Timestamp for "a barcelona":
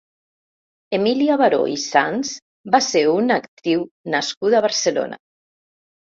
4.63-5.23